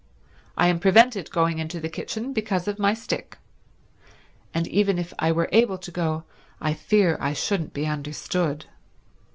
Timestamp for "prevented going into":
0.79-1.79